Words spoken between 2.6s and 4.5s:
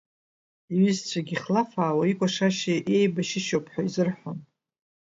иеибашьышьоуп ҳәа изырҳәон.